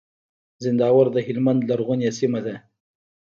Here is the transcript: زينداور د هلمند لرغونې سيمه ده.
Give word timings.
زينداور 0.63 1.07
د 1.11 1.17
هلمند 1.27 1.61
لرغونې 1.69 2.09
سيمه 2.19 2.39
ده. 2.45 2.55